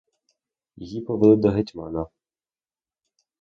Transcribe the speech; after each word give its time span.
Їх 0.77 1.05
повели 1.05 1.35
до 1.35 1.49
гетьмана. 1.49 2.05